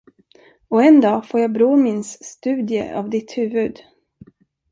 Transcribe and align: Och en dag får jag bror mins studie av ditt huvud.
Och 0.67 0.83
en 0.83 1.01
dag 1.01 1.25
får 1.27 1.39
jag 1.39 1.51
bror 1.51 1.77
mins 1.77 2.23
studie 2.23 2.91
av 2.93 3.09
ditt 3.09 3.31
huvud. 3.37 3.79